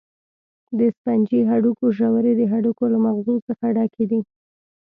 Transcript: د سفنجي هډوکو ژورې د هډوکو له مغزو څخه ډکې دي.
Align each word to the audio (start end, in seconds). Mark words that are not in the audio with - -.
د 0.77 0.79
سفنجي 0.95 1.39
هډوکو 1.49 1.85
ژورې 1.97 2.33
د 2.37 2.41
هډوکو 2.51 2.83
له 2.93 2.97
مغزو 3.05 3.35
څخه 3.47 3.65
ډکې 3.75 4.05
دي. 4.11 4.19